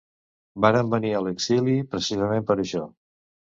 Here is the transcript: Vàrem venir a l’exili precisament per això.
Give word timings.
Vàrem 0.65 0.89
venir 0.93 1.11
a 1.17 1.21
l’exili 1.27 1.77
precisament 1.93 2.51
per 2.51 2.59
això. 2.65 2.85